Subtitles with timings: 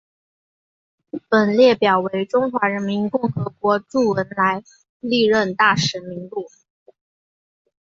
[1.29, 4.63] 本列表为中华人民共和国驻文莱
[4.99, 6.49] 历任大使名录。